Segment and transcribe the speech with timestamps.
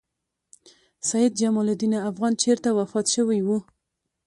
[1.09, 3.49] سیدجمال الدین افغان چېرته وفات شوی و؟